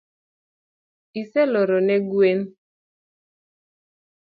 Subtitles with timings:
[1.21, 2.39] Iseloro ne gwen?